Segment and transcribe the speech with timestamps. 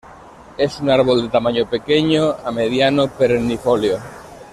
[0.57, 3.99] Es un árbol de tamaño pequeño a mediano perennifolio.